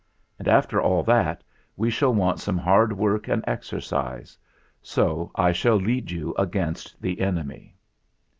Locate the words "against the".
6.39-7.19